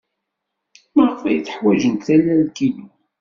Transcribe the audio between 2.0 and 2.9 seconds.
tallalt-inu?